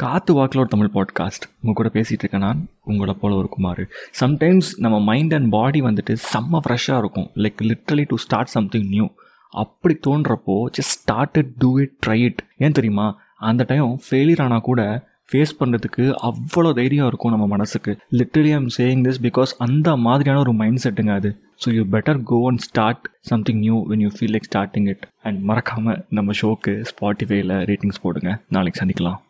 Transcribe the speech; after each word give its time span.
காத்து 0.00 0.32
வாக்கில் 0.34 0.60
ஒரு 0.60 0.70
தமிழ் 0.72 0.90
பாட்காஸ்ட் 0.96 1.44
உங்கள் 1.60 1.76
கூட 1.78 1.88
பேசிகிட்டு 1.94 2.24
இருக்கேன் 2.24 2.40
நான் 2.40 2.60
உங்களை 2.84 3.14
போல 3.14 3.36
ஒரு 3.36 3.48
குமார். 3.48 3.80
சம்டைம்ஸ் 4.20 4.68
நம்ம 4.76 4.96
மைண்ட் 5.00 5.34
அண்ட் 5.34 5.50
பாடி 5.50 5.80
வந்துட்டு 5.82 6.14
செம்ம 6.32 6.60
ஃப்ரெஷ்ஷாக 6.64 7.00
இருக்கும். 7.02 7.26
Like 7.44 7.62
literally 7.70 8.04
to 8.08 8.16
start 8.16 8.52
something 8.54 8.86
new 8.88 9.06
அப்படி 9.52 9.94
தோன்றப்போ 10.06 10.56
just 10.76 10.94
start 10.98 11.38
it 11.40 11.50
do 11.58 11.70
it 11.84 11.94
try 12.06 12.18
it 12.28 12.42
ஏன் 12.58 12.76
தெரியுமா? 12.78 13.06
அந்த 13.50 13.64
டைம் 13.70 13.98
ஃபெயிலியர் 14.06 14.42
ஆனால் 14.44 14.64
கூட 14.68 14.82
ஃபேஸ் 15.32 15.56
பண்ணுறதுக்கு 15.60 16.04
அவ்வளோ 16.28 16.70
தைரியம் 16.80 17.06
இருக்கும் 17.06 17.34
நம்ம 17.34 17.46
மனசுக்கு. 17.54 17.94
Literally 18.18 18.52
I'm 18.58 18.70
saying 18.78 19.04
this 19.06 19.22
because 19.26 19.50
அந்த 19.66 19.96
மாதிரியான 20.06 20.42
ஒரு 20.44 20.52
மைண்ட் 20.60 20.82
செட்டுங்க 20.84 21.14
அது. 21.20 21.30
So 21.64 21.74
you 21.78 21.84
better 21.94 22.20
go 22.32 22.38
and 22.50 22.64
start 22.68 23.06
something 23.30 23.62
new 23.66 23.78
when 23.90 24.04
you 24.04 24.12
feel 24.18 24.34
like 24.36 24.50
starting 24.50 24.88
it 24.94 25.06
and 25.22 25.40
மறக்காமல் 25.50 26.04
நம்ம 26.18 26.36
ஷோக்கு 26.42 26.74
ஸ்பாட்டிஃபைல 26.92 27.58
ரேட்டிங்ஸ் 27.70 28.02
போடுங்க. 28.02 28.32
நாளைக்கு 28.56 28.80
சந்திக்கலாம். 28.82 29.18